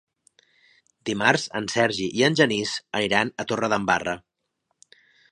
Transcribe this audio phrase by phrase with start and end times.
[1.09, 4.15] Dimarts en Sergi i en Genís aniran a Torredembarra.